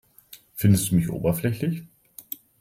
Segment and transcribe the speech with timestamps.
[0.55, 1.83] Findest du mich oberflächlich?